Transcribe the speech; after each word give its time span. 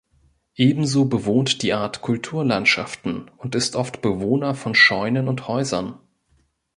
Ebenso 0.55 1.05
bewohnt 1.05 1.61
die 1.61 1.73
Art 1.73 2.01
Kulturlandschaften 2.01 3.29
und 3.37 3.53
ist 3.53 3.75
oft 3.75 4.01
Bewohner 4.01 4.55
von 4.55 4.73
Scheunen 4.73 5.27
und 5.27 5.47
Häusern. 5.47 5.99